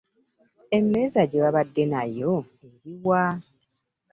Emmeeza 0.77 1.21
gye 1.29 1.39
wabadde 1.43 1.83
nayo 1.93 2.33
eri 2.67 2.91
wa? 3.05 3.23